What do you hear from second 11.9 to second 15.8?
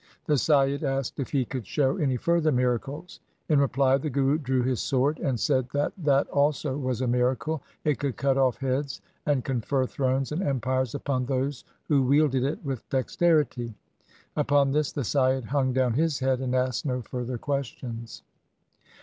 wielded it with dexterity. Upon this the Saiyid hung